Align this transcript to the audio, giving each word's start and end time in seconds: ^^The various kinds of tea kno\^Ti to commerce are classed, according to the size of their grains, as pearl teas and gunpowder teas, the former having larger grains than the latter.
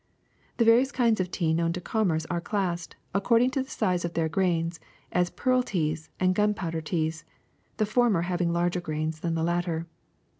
^^The 0.57 0.65
various 0.65 0.91
kinds 0.91 1.19
of 1.21 1.29
tea 1.29 1.53
kno\^Ti 1.53 1.75
to 1.75 1.79
commerce 1.81 2.25
are 2.25 2.41
classed, 2.41 2.95
according 3.13 3.51
to 3.51 3.61
the 3.61 3.69
size 3.69 4.03
of 4.03 4.15
their 4.15 4.27
grains, 4.27 4.79
as 5.11 5.29
pearl 5.29 5.61
teas 5.61 6.09
and 6.19 6.33
gunpowder 6.33 6.81
teas, 6.81 7.23
the 7.77 7.85
former 7.85 8.23
having 8.23 8.51
larger 8.51 8.81
grains 8.81 9.19
than 9.19 9.35
the 9.35 9.43
latter. 9.43 9.85